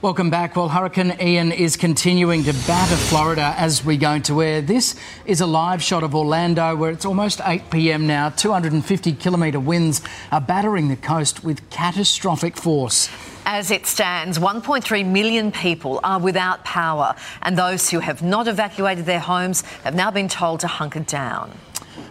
Welcome 0.00 0.30
back. 0.30 0.54
Well, 0.54 0.68
Hurricane 0.68 1.16
Ian 1.20 1.50
is 1.50 1.76
continuing 1.76 2.44
to 2.44 2.52
batter 2.68 2.94
Florida 2.94 3.52
as 3.56 3.84
we 3.84 3.96
go 3.96 4.12
into 4.12 4.40
air. 4.44 4.60
This 4.60 4.94
is 5.26 5.40
a 5.40 5.46
live 5.46 5.82
shot 5.82 6.04
of 6.04 6.14
Orlando 6.14 6.76
where 6.76 6.92
it's 6.92 7.04
almost 7.04 7.40
8 7.44 7.68
pm 7.68 8.06
now. 8.06 8.28
250 8.28 9.14
kilometre 9.14 9.58
winds 9.58 10.00
are 10.30 10.40
battering 10.40 10.86
the 10.86 10.94
coast 10.94 11.42
with 11.42 11.68
catastrophic 11.70 12.56
force. 12.56 13.08
As 13.44 13.72
it 13.72 13.86
stands, 13.86 14.38
1.3 14.38 15.04
million 15.04 15.50
people 15.50 15.98
are 16.04 16.20
without 16.20 16.64
power, 16.64 17.16
and 17.42 17.58
those 17.58 17.90
who 17.90 17.98
have 17.98 18.22
not 18.22 18.46
evacuated 18.46 19.04
their 19.04 19.18
homes 19.18 19.62
have 19.82 19.96
now 19.96 20.12
been 20.12 20.28
told 20.28 20.60
to 20.60 20.68
hunker 20.68 21.00
down. 21.00 21.50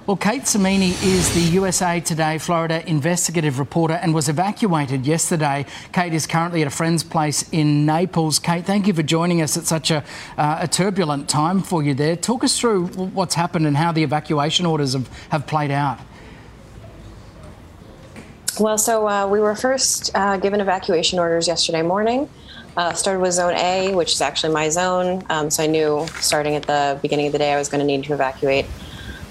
Well, 0.07 0.15
Kate 0.15 0.43
Cimini 0.43 0.91
is 1.03 1.33
the 1.33 1.41
USA 1.41 1.99
Today 1.99 2.37
Florida 2.37 2.81
investigative 2.89 3.59
reporter 3.59 3.95
and 3.95 4.15
was 4.15 4.29
evacuated 4.29 5.05
yesterday. 5.05 5.65
Kate 5.91 6.13
is 6.13 6.25
currently 6.25 6.61
at 6.61 6.67
a 6.67 6.71
friend's 6.71 7.03
place 7.03 7.49
in 7.51 7.85
Naples. 7.85 8.39
Kate, 8.39 8.65
thank 8.65 8.87
you 8.87 8.93
for 8.93 9.03
joining 9.03 9.41
us 9.41 9.57
at 9.57 9.65
such 9.65 9.91
a, 9.91 10.05
uh, 10.37 10.59
a 10.61 10.67
turbulent 10.69 11.27
time 11.27 11.61
for 11.61 11.83
you 11.83 11.93
there. 11.93 12.15
Talk 12.15 12.45
us 12.45 12.57
through 12.57 12.87
what's 12.87 13.35
happened 13.35 13.67
and 13.67 13.75
how 13.75 13.91
the 13.91 14.01
evacuation 14.01 14.65
orders 14.65 14.93
have, 14.93 15.09
have 15.29 15.45
played 15.45 15.71
out. 15.71 15.99
Well, 18.61 18.77
so 18.77 19.09
uh, 19.09 19.27
we 19.27 19.41
were 19.41 19.55
first 19.55 20.11
uh, 20.15 20.37
given 20.37 20.61
evacuation 20.61 21.19
orders 21.19 21.49
yesterday 21.49 21.81
morning. 21.81 22.29
Uh, 22.77 22.93
started 22.93 23.19
with 23.19 23.33
zone 23.33 23.55
A, 23.55 23.93
which 23.93 24.13
is 24.13 24.21
actually 24.21 24.53
my 24.53 24.69
zone. 24.69 25.25
Um, 25.29 25.49
so 25.49 25.63
I 25.63 25.67
knew 25.67 26.07
starting 26.21 26.55
at 26.55 26.63
the 26.63 26.97
beginning 27.01 27.25
of 27.25 27.33
the 27.33 27.39
day 27.39 27.51
I 27.51 27.57
was 27.57 27.67
going 27.67 27.81
to 27.81 27.85
need 27.85 28.05
to 28.05 28.13
evacuate. 28.13 28.67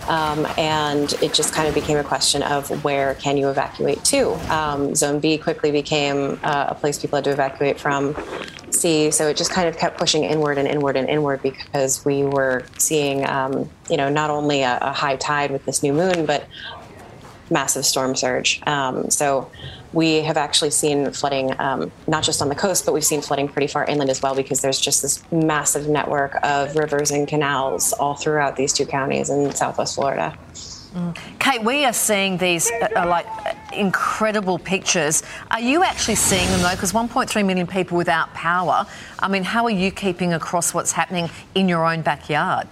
Um, 0.09 0.47
and 0.57 1.13
it 1.23 1.35
just 1.35 1.53
kind 1.53 1.69
of 1.69 1.75
became 1.75 1.99
a 1.99 2.05
question 2.05 2.43
of 2.43 2.85
where 2.85 3.15
can 3.15 3.37
you 3.37 3.49
evacuate 3.49 4.05
to. 4.05 4.33
Um, 4.55 4.95
Zone 4.95 5.21
B 5.21 5.39
quickly 5.39 5.71
became 5.71 6.39
uh, 6.43 6.67
a 6.69 6.75
place 6.75 6.99
people 6.99 7.17
had 7.17 7.25
to 7.25 7.33
evacuate 7.33 7.81
from. 7.81 8.17
C, 8.71 9.11
so 9.11 9.29
it 9.29 9.37
just 9.37 9.51
kind 9.51 9.69
of 9.69 9.79
kept 9.79 9.99
pushing 9.99 10.25
inward 10.25 10.59
and 10.59 10.69
inward 10.69 10.97
and 10.97 11.09
inward 11.09 11.43
because 11.43 12.05
we 12.05 12.25
were 12.25 12.65
seeing, 12.79 13.27
um, 13.27 13.71
you 13.89 13.97
know, 13.97 14.09
not 14.09 14.29
only 14.29 14.63
a, 14.63 14.79
a, 14.83 14.93
high 14.93 15.17
tide 15.17 15.51
with 15.51 15.65
this 15.65 15.83
new 15.83 15.93
moon, 15.93 16.27
but 16.27 16.47
massive 17.51 17.85
storm 17.85 18.15
surge. 18.17 18.61
Um, 18.67 19.11
so 19.11 19.51
we 19.93 20.23
have 20.23 20.37
actually 20.37 20.71
seen 20.71 21.11
flooding 21.13 21.59
um, 21.61 21.91
not 22.07 22.23
just 22.23 22.43
on 22.43 22.49
the 22.49 22.55
coast, 22.55 22.85
but 22.85 22.93
we've 22.93 23.05
seen 23.05 23.23
flooding 23.23 23.49
pretty 23.49 23.67
far 23.67 23.85
inland 23.85 24.11
as 24.11 24.23
well 24.23 24.35
because 24.35 24.61
there's 24.61 24.81
just 24.81 25.03
this 25.03 25.23
massive 25.33 25.89
network 25.89 26.39
of 26.43 26.77
rivers 26.77 27.11
and 27.11 27.27
canals 27.27 27.93
all 27.95 28.15
throughout 28.15 28.57
these 28.57 28.73
two 28.73 28.87
counties 28.87 29.31
in 29.31 29.55
southwest 29.55 29.95
Florida. 29.95 30.37
Mm. 30.95 31.17
Kate, 31.39 31.63
we 31.63 31.85
are 31.85 31.93
seeing 31.93 32.39
these 32.39 32.71
uh, 32.71 32.89
uh 32.97 33.07
like 33.07 33.27
incredible 33.75 34.59
pictures. 34.59 35.23
Are 35.51 35.61
you 35.61 35.83
actually 35.83 36.15
seeing 36.15 36.49
them 36.49 36.63
though? 36.63 36.71
Because 36.71 36.93
1.3 36.93 37.45
million 37.45 37.67
people 37.67 37.99
without 37.99 38.33
power. 38.33 38.87
I 39.19 39.29
mean, 39.29 39.45
how 39.45 39.65
are 39.65 39.71
you 39.71 39.91
keeping 39.91 40.33
across 40.33 40.73
what's 40.73 40.93
happening 40.93 41.29
in 41.55 41.69
your 41.69 41.85
own 41.85 42.01
backyard? 42.01 42.67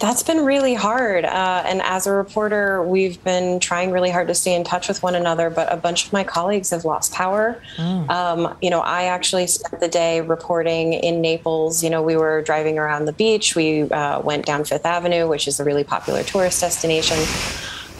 That's 0.00 0.22
been 0.22 0.46
really 0.46 0.72
hard. 0.72 1.26
Uh, 1.26 1.62
and 1.66 1.82
as 1.82 2.06
a 2.06 2.12
reporter, 2.12 2.82
we've 2.82 3.22
been 3.22 3.60
trying 3.60 3.90
really 3.90 4.10
hard 4.10 4.28
to 4.28 4.34
stay 4.34 4.54
in 4.54 4.64
touch 4.64 4.88
with 4.88 5.02
one 5.02 5.14
another, 5.14 5.50
but 5.50 5.70
a 5.70 5.76
bunch 5.76 6.06
of 6.06 6.12
my 6.14 6.24
colleagues 6.24 6.70
have 6.70 6.86
lost 6.86 7.12
power. 7.12 7.62
Mm. 7.76 8.08
Um, 8.08 8.56
you 8.62 8.70
know, 8.70 8.80
I 8.80 9.04
actually 9.04 9.46
spent 9.46 9.78
the 9.78 9.88
day 9.88 10.22
reporting 10.22 10.94
in 10.94 11.20
Naples. 11.20 11.84
You 11.84 11.90
know, 11.90 12.02
we 12.02 12.16
were 12.16 12.40
driving 12.40 12.78
around 12.78 13.04
the 13.04 13.12
beach. 13.12 13.54
We 13.54 13.82
uh, 13.82 14.20
went 14.22 14.46
down 14.46 14.64
Fifth 14.64 14.86
Avenue, 14.86 15.28
which 15.28 15.46
is 15.46 15.60
a 15.60 15.64
really 15.64 15.84
popular 15.84 16.22
tourist 16.22 16.62
destination. 16.62 17.18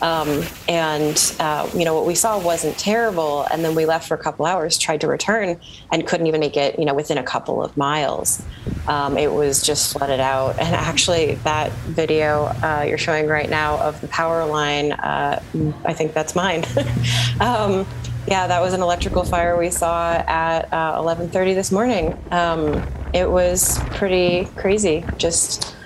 Um, 0.02 0.44
and 0.66 1.34
uh, 1.38 1.68
you 1.74 1.84
know 1.84 1.94
what 1.94 2.06
we 2.06 2.14
saw 2.14 2.38
wasn't 2.38 2.78
terrible, 2.78 3.46
and 3.52 3.62
then 3.62 3.74
we 3.74 3.84
left 3.84 4.08
for 4.08 4.14
a 4.14 4.18
couple 4.18 4.46
hours, 4.46 4.78
tried 4.78 5.02
to 5.02 5.06
return, 5.06 5.60
and 5.92 6.06
couldn't 6.06 6.26
even 6.26 6.40
make 6.40 6.56
it. 6.56 6.78
You 6.78 6.86
know, 6.86 6.94
within 6.94 7.18
a 7.18 7.22
couple 7.22 7.62
of 7.62 7.76
miles, 7.76 8.42
um, 8.90 9.16
it 9.16 9.32
was 9.32 9.62
just 9.62 9.92
flooded 9.92 10.18
out. 10.18 10.58
And 10.58 10.74
actually, 10.74 11.36
that 11.44 11.70
video 11.86 12.46
uh, 12.46 12.84
you're 12.86 12.98
showing 12.98 13.28
right 13.28 13.48
now 13.48 13.78
of 13.78 14.00
the 14.00 14.08
power 14.08 14.44
line, 14.44 14.90
uh, 14.92 15.40
I 15.84 15.92
think 15.94 16.12
that's 16.12 16.34
mine. 16.34 16.64
um, 17.40 17.86
yeah, 18.26 18.48
that 18.48 18.60
was 18.60 18.74
an 18.74 18.82
electrical 18.82 19.24
fire 19.24 19.56
we 19.56 19.70
saw 19.70 20.14
at 20.14 20.68
11:30 20.70 21.52
uh, 21.52 21.54
this 21.54 21.70
morning. 21.70 22.18
Um, 22.32 22.84
it 23.14 23.30
was 23.30 23.78
pretty 23.90 24.46
crazy. 24.56 25.04
Just 25.18 25.76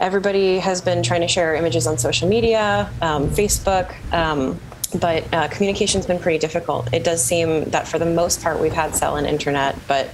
everybody 0.00 0.58
has 0.58 0.80
been 0.80 1.04
trying 1.04 1.20
to 1.20 1.28
share 1.28 1.54
images 1.54 1.86
on 1.86 1.98
social 1.98 2.28
media, 2.28 2.90
um, 3.00 3.28
Facebook, 3.30 3.94
um, 4.12 4.58
but 4.98 5.22
uh, 5.32 5.46
communication's 5.48 6.04
been 6.04 6.18
pretty 6.18 6.38
difficult. 6.38 6.92
It 6.92 7.04
does 7.04 7.24
seem 7.24 7.66
that 7.70 7.86
for 7.86 8.00
the 8.00 8.06
most 8.06 8.42
part 8.42 8.60
we've 8.60 8.72
had 8.72 8.96
cell 8.96 9.16
and 9.16 9.26
internet, 9.26 9.76
but 9.86 10.10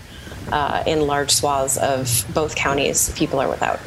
uh, 0.53 0.83
in 0.87 1.07
large 1.07 1.31
swaths 1.31 1.77
of 1.77 2.25
both 2.35 2.55
counties, 2.55 3.11
people 3.11 3.41
are 3.41 3.49
without 3.49 3.81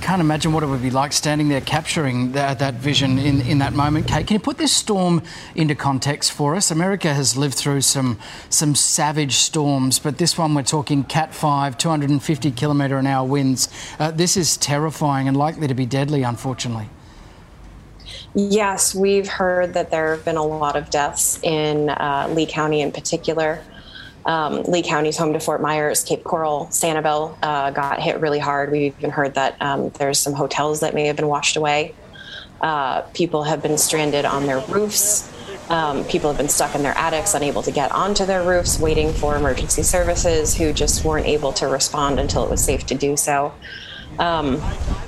can't 0.00 0.20
imagine 0.20 0.52
what 0.52 0.62
it 0.62 0.66
would 0.66 0.82
be 0.82 0.90
like 0.90 1.12
standing 1.12 1.48
there 1.48 1.60
capturing 1.60 2.32
that, 2.32 2.60
that 2.60 2.74
vision 2.74 3.18
in, 3.18 3.40
in 3.42 3.58
that 3.58 3.72
moment. 3.72 4.06
Kate, 4.06 4.26
can 4.26 4.34
you 4.34 4.40
put 4.40 4.56
this 4.56 4.72
storm 4.72 5.22
into 5.54 5.74
context 5.74 6.32
for 6.32 6.54
us? 6.54 6.70
America 6.70 7.12
has 7.12 7.36
lived 7.36 7.54
through 7.54 7.80
some 7.80 8.18
some 8.48 8.74
savage 8.74 9.34
storms, 9.34 9.98
but 9.98 10.18
this 10.18 10.38
one 10.38 10.54
we're 10.54 10.62
talking 10.62 11.04
Cat 11.04 11.34
5, 11.34 11.76
250 11.76 12.50
kilometre 12.52 12.96
an 12.96 13.06
hour 13.06 13.26
winds. 13.26 13.68
Uh, 13.98 14.10
this 14.10 14.36
is 14.36 14.56
terrifying 14.56 15.28
and 15.28 15.36
likely 15.36 15.66
to 15.66 15.74
be 15.74 15.86
deadly, 15.86 16.22
unfortunately. 16.22 16.88
Yes, 18.34 18.94
we've 18.94 19.28
heard 19.28 19.74
that 19.74 19.90
there 19.90 20.14
have 20.14 20.24
been 20.24 20.36
a 20.36 20.44
lot 20.44 20.76
of 20.76 20.90
deaths 20.90 21.38
in 21.42 21.90
uh, 21.90 22.28
Lee 22.30 22.46
County 22.46 22.80
in 22.80 22.92
particular. 22.92 23.62
Um, 24.28 24.62
Lee 24.64 24.82
County's 24.82 25.16
home 25.16 25.32
to 25.32 25.40
Fort 25.40 25.62
Myers, 25.62 26.04
Cape 26.04 26.22
Coral, 26.22 26.66
Sanibel 26.66 27.34
uh, 27.42 27.70
got 27.70 27.98
hit 27.98 28.20
really 28.20 28.38
hard. 28.38 28.70
We've 28.70 28.94
even 28.98 29.10
heard 29.10 29.34
that 29.34 29.56
um, 29.62 29.88
there's 29.98 30.18
some 30.18 30.34
hotels 30.34 30.80
that 30.80 30.94
may 30.94 31.06
have 31.06 31.16
been 31.16 31.28
washed 31.28 31.56
away. 31.56 31.94
Uh, 32.60 33.00
people 33.14 33.44
have 33.44 33.62
been 33.62 33.78
stranded 33.78 34.26
on 34.26 34.44
their 34.44 34.60
roofs. 34.66 35.32
Um, 35.70 36.04
people 36.04 36.28
have 36.28 36.36
been 36.36 36.50
stuck 36.50 36.74
in 36.74 36.82
their 36.82 36.96
attics, 36.96 37.32
unable 37.32 37.62
to 37.62 37.70
get 37.70 37.90
onto 37.90 38.26
their 38.26 38.42
roofs, 38.42 38.78
waiting 38.78 39.14
for 39.14 39.34
emergency 39.34 39.82
services 39.82 40.54
who 40.54 40.74
just 40.74 41.06
weren't 41.06 41.26
able 41.26 41.54
to 41.54 41.66
respond 41.66 42.20
until 42.20 42.44
it 42.44 42.50
was 42.50 42.62
safe 42.62 42.84
to 42.86 42.94
do 42.94 43.16
so. 43.16 43.54
Um, 44.18 44.60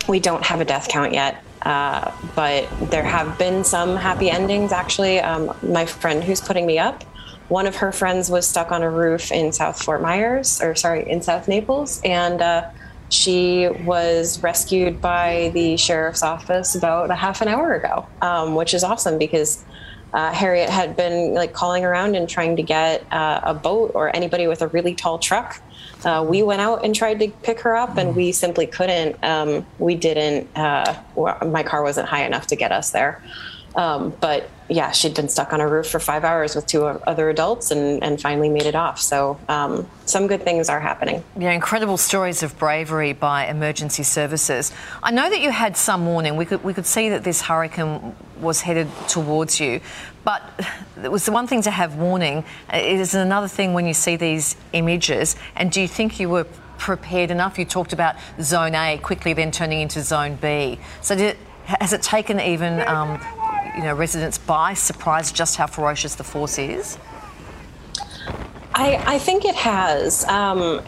we 0.08 0.18
don't 0.18 0.44
have 0.44 0.62
a 0.62 0.64
death 0.64 0.88
count 0.88 1.12
yet. 1.12 1.44
Uh, 1.62 2.10
but 2.34 2.66
there 2.90 3.02
have 3.02 3.38
been 3.38 3.64
some 3.64 3.94
happy 3.94 4.30
endings 4.30 4.72
actually. 4.72 5.20
Um, 5.20 5.54
my 5.62 5.84
friend 5.84 6.24
who's 6.24 6.40
putting 6.40 6.64
me 6.64 6.78
up 6.78 7.04
one 7.50 7.66
of 7.66 7.76
her 7.76 7.90
friends 7.90 8.30
was 8.30 8.46
stuck 8.46 8.70
on 8.70 8.82
a 8.82 8.90
roof 8.90 9.32
in 9.32 9.52
South 9.52 9.82
Fort 9.82 10.00
Myers, 10.00 10.62
or 10.62 10.74
sorry, 10.76 11.08
in 11.10 11.20
South 11.20 11.48
Naples, 11.48 12.00
and 12.04 12.40
uh, 12.40 12.70
she 13.08 13.68
was 13.84 14.40
rescued 14.40 15.00
by 15.00 15.50
the 15.52 15.76
sheriff's 15.76 16.22
office 16.22 16.76
about 16.76 17.10
a 17.10 17.16
half 17.16 17.40
an 17.40 17.48
hour 17.48 17.74
ago, 17.74 18.06
um, 18.22 18.54
which 18.54 18.72
is 18.72 18.84
awesome 18.84 19.18
because 19.18 19.64
uh, 20.12 20.32
Harriet 20.32 20.70
had 20.70 20.96
been 20.96 21.34
like 21.34 21.52
calling 21.52 21.84
around 21.84 22.14
and 22.14 22.28
trying 22.28 22.54
to 22.54 22.62
get 22.62 23.04
uh, 23.12 23.40
a 23.42 23.52
boat 23.52 23.90
or 23.94 24.14
anybody 24.14 24.46
with 24.46 24.62
a 24.62 24.68
really 24.68 24.94
tall 24.94 25.18
truck. 25.18 25.60
Uh, 26.04 26.24
we 26.26 26.44
went 26.44 26.60
out 26.60 26.84
and 26.84 26.94
tried 26.94 27.18
to 27.18 27.28
pick 27.42 27.58
her 27.60 27.76
up, 27.76 27.96
and 27.96 28.14
we 28.14 28.30
simply 28.30 28.66
couldn't. 28.66 29.22
Um, 29.24 29.66
we 29.80 29.96
didn't. 29.96 30.48
Uh, 30.56 30.94
my 31.46 31.64
car 31.64 31.82
wasn't 31.82 32.08
high 32.08 32.24
enough 32.24 32.46
to 32.46 32.56
get 32.56 32.70
us 32.70 32.90
there. 32.90 33.22
Um, 33.74 34.14
but 34.20 34.48
yeah, 34.70 34.92
she'd 34.92 35.14
been 35.14 35.28
stuck 35.28 35.52
on 35.52 35.60
a 35.60 35.68
roof 35.68 35.88
for 35.88 35.98
five 35.98 36.24
hours 36.24 36.54
with 36.54 36.66
two 36.66 36.84
other 36.84 37.28
adults 37.28 37.72
and, 37.72 38.02
and 38.04 38.20
finally 38.20 38.48
made 38.48 38.66
it 38.66 38.76
off. 38.76 39.00
So 39.00 39.38
um, 39.48 39.88
some 40.06 40.28
good 40.28 40.42
things 40.44 40.68
are 40.68 40.78
happening. 40.78 41.24
Yeah, 41.36 41.50
incredible 41.50 41.96
stories 41.96 42.42
of 42.42 42.56
bravery 42.58 43.12
by 43.12 43.46
emergency 43.46 44.04
services. 44.04 44.72
I 45.02 45.10
know 45.10 45.28
that 45.28 45.40
you 45.40 45.50
had 45.50 45.76
some 45.76 46.06
warning. 46.06 46.36
We 46.36 46.44
could 46.44 46.62
we 46.62 46.72
could 46.72 46.86
see 46.86 47.08
that 47.08 47.24
this 47.24 47.42
hurricane 47.42 48.14
was 48.40 48.60
headed 48.60 48.88
towards 49.08 49.60
you, 49.60 49.80
but 50.24 50.42
it 51.02 51.10
was 51.10 51.26
the 51.26 51.32
one 51.32 51.46
thing 51.46 51.62
to 51.62 51.70
have 51.70 51.96
warning. 51.96 52.44
It 52.72 53.00
is 53.00 53.14
another 53.14 53.48
thing 53.48 53.74
when 53.74 53.86
you 53.86 53.94
see 53.94 54.16
these 54.16 54.56
images. 54.72 55.36
And 55.56 55.72
do 55.72 55.80
you 55.80 55.88
think 55.88 56.20
you 56.20 56.28
were 56.28 56.46
prepared 56.78 57.30
enough? 57.30 57.58
You 57.58 57.64
talked 57.64 57.92
about 57.92 58.14
Zone 58.40 58.74
A 58.74 58.98
quickly 58.98 59.32
then 59.32 59.50
turning 59.50 59.80
into 59.80 60.00
Zone 60.00 60.36
B. 60.36 60.78
So 61.02 61.16
did, 61.16 61.36
has 61.64 61.92
it 61.92 62.02
taken 62.02 62.40
even 62.40 62.80
um, 62.88 63.20
you 63.76 63.82
know, 63.82 63.94
residents 63.94 64.38
by 64.38 64.74
surprise 64.74 65.32
just 65.32 65.56
how 65.56 65.66
ferocious 65.66 66.14
the 66.14 66.24
force 66.24 66.58
is? 66.58 66.98
I, 68.72 69.02
I, 69.14 69.18
think 69.18 69.44
it 69.44 69.56
has. 69.56 70.24
Um, 70.26 70.80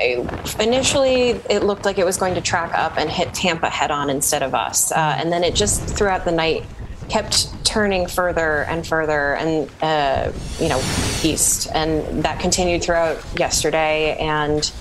initially, 0.60 1.30
it 1.50 1.62
looked 1.64 1.84
like 1.84 1.98
it 1.98 2.06
was 2.06 2.16
going 2.16 2.34
to 2.34 2.40
track 2.40 2.72
up 2.74 2.96
and 2.96 3.10
hit 3.10 3.34
Tampa 3.34 3.68
head 3.68 3.90
on 3.90 4.08
instead 4.08 4.42
of 4.42 4.54
us. 4.54 4.92
Uh, 4.92 5.16
and 5.18 5.32
then 5.32 5.44
it 5.44 5.54
just 5.54 5.82
throughout 5.82 6.24
the 6.24 6.32
night 6.32 6.64
kept 7.08 7.52
turning 7.64 8.06
further 8.06 8.62
and 8.64 8.86
further 8.86 9.34
and, 9.34 9.68
uh, 9.82 10.32
you 10.58 10.68
know, 10.68 10.78
east. 11.22 11.68
And 11.74 12.24
that 12.24 12.40
continued 12.40 12.82
throughout 12.82 13.22
yesterday. 13.38 14.16
And 14.16 14.72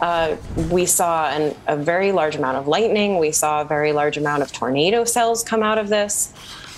uh, 0.00 0.36
we 0.70 0.86
saw 0.86 1.28
an, 1.28 1.54
a 1.66 1.76
very 1.76 2.12
large 2.12 2.36
amount 2.36 2.58
of 2.58 2.68
lightning. 2.68 3.18
We 3.18 3.32
saw 3.32 3.62
a 3.62 3.64
very 3.64 3.92
large 3.92 4.16
amount 4.16 4.42
of 4.42 4.52
tornado 4.52 5.04
cells 5.04 5.42
come 5.42 5.62
out 5.62 5.78
of 5.78 5.88
this. 5.88 6.32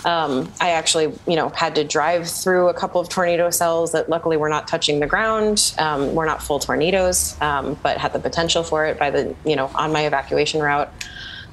Um, 0.05 0.53
I 0.61 0.71
actually, 0.71 1.13
you 1.27 1.37
know, 1.37 1.49
had 1.51 1.75
to 1.75 1.85
drive 1.85 2.29
through 2.29 2.69
a 2.69 2.75
couple 2.75 3.01
of 3.01 3.09
tornado 3.09 3.51
cells 3.51 3.93
that 3.93 4.09
luckily 4.09 4.37
were 4.37 4.49
not 4.49 4.69
touching 4.69 5.01
the 5.01 5.07
ground. 5.07 5.75
Um, 5.79 6.15
were 6.15 6.27
not 6.27 6.43
full 6.43 6.59
tornadoes, 6.59 7.41
um, 7.41 7.79
but 7.83 7.99
had 7.99 8.13
the 8.13 8.19
potential 8.21 8.63
for 8.63 8.87
it 8.87 8.99
by 8.99 9.11
the, 9.11 9.35
you 9.45 9.57
know, 9.57 9.71
on 9.75 9.93
my 9.93 10.07
evacuation 10.07 10.61
route. 10.61 10.93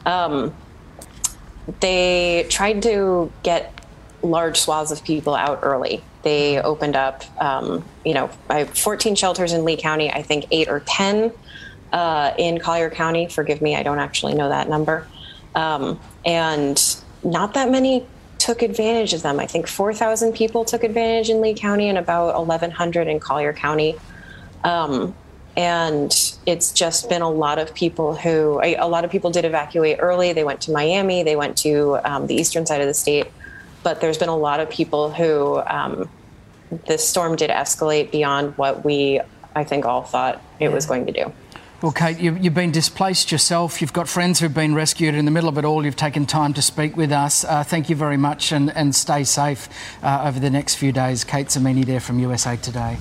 Um, 0.05 0.53
they 1.79 2.45
tried 2.49 2.83
to 2.83 3.31
get 3.43 3.73
large 4.21 4.59
swaths 4.59 4.91
of 4.91 5.03
people 5.03 5.35
out 5.35 5.59
early. 5.63 6.03
They 6.23 6.59
opened 6.59 6.95
up, 6.95 7.23
um, 7.41 7.83
you 8.03 8.13
know, 8.13 8.29
I 8.49 8.59
have 8.59 8.77
14 8.77 9.15
shelters 9.15 9.53
in 9.53 9.65
Lee 9.65 9.77
County. 9.77 10.11
I 10.11 10.21
think 10.21 10.45
eight 10.51 10.67
or 10.67 10.81
10 10.81 11.31
uh, 11.91 12.33
in 12.37 12.59
Collier 12.59 12.89
County. 12.89 13.27
Forgive 13.27 13.61
me, 13.61 13.75
I 13.75 13.83
don't 13.83 13.99
actually 13.99 14.33
know 14.33 14.49
that 14.49 14.69
number. 14.69 15.07
Um, 15.53 15.99
and 16.25 16.81
not 17.23 17.53
that 17.53 17.71
many 17.71 18.05
took 18.45 18.61
advantage 18.61 19.13
of 19.13 19.23
them. 19.23 19.39
I 19.39 19.47
think 19.47 19.65
4,000 19.65 20.33
people 20.33 20.65
took 20.65 20.83
advantage 20.83 21.31
in 21.31 21.41
Lee 21.41 21.55
County 21.55 21.89
and 21.89 21.97
about 21.97 22.35
1,100 22.37 23.07
in 23.07 23.19
Collier 23.19 23.53
County. 23.53 23.95
Um, 24.63 25.15
and 25.57 26.13
it's 26.45 26.71
just 26.71 27.09
been 27.09 27.23
a 27.23 27.29
lot 27.29 27.57
of 27.57 27.73
people 27.73 28.15
who, 28.15 28.61
a 28.61 28.87
lot 28.87 29.03
of 29.03 29.09
people 29.09 29.31
did 29.31 29.45
evacuate 29.45 29.97
early. 29.99 30.31
They 30.33 30.43
went 30.43 30.61
to 30.61 30.71
Miami, 30.71 31.23
they 31.23 31.35
went 31.35 31.57
to 31.59 31.97
um, 32.03 32.27
the 32.27 32.35
eastern 32.35 32.67
side 32.67 32.81
of 32.81 32.87
the 32.87 32.93
state. 32.93 33.31
But 33.81 33.99
there's 33.99 34.19
been 34.19 34.29
a 34.29 34.37
lot 34.37 34.59
of 34.59 34.69
people 34.69 35.09
who 35.09 35.59
um, 35.65 36.07
the 36.85 36.99
storm 36.99 37.35
did 37.37 37.49
escalate 37.49 38.11
beyond 38.11 38.55
what 38.59 38.85
we, 38.85 39.21
I 39.55 39.63
think, 39.63 39.85
all 39.85 40.03
thought 40.03 40.39
it 40.59 40.71
was 40.71 40.85
going 40.85 41.07
to 41.07 41.11
do. 41.11 41.33
Well, 41.85 41.91
Kate, 41.91 42.17
you, 42.17 42.33
have 42.33 42.55
been 42.55 42.71
displaced 42.71 43.31
yourself. 43.31 43.79
You've 43.79 43.93
got 43.93 44.09
friends 44.09 44.39
who've 44.39 44.51
been 44.51 44.73
rescued. 44.73 45.13
In 45.13 45.25
the 45.25 45.29
middle 45.29 45.47
of 45.47 45.59
it 45.59 45.65
all, 45.65 45.85
you've 45.85 45.95
taken 45.95 46.25
time 46.25 46.51
to 46.55 46.61
speak 46.63 46.97
with 46.97 47.11
us. 47.11 47.43
Uh, 47.43 47.63
thank 47.63 47.91
you 47.91 47.95
very 47.95 48.17
much 48.17 48.51
and, 48.51 48.75
and 48.75 48.95
stay 48.95 49.23
safe 49.23 49.69
uh, 50.01 50.23
over 50.25 50.39
the 50.39 50.49
next 50.49 50.77
few 50.77 50.91
days. 50.91 51.23
Kate 51.23 51.45
Cimini 51.47 51.85
there 51.85 51.99
from 51.99 52.17
USA 52.17 52.57
Today. 52.57 52.97